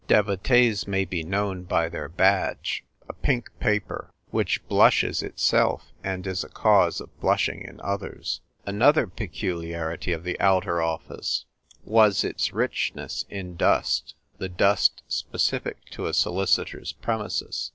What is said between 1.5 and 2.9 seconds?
by their badge,